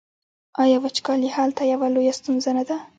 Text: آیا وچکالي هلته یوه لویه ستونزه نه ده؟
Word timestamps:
آیا 0.63 0.77
وچکالي 0.85 1.29
هلته 1.37 1.61
یوه 1.71 1.87
لویه 1.93 2.13
ستونزه 2.19 2.51
نه 2.57 2.63
ده؟ 2.69 2.77